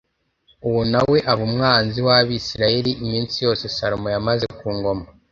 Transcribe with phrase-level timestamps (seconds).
[0.67, 5.05] Uwo na we aba umwanzi w’Abisirayeli iminsi yose Salomo yamaze ku ngoma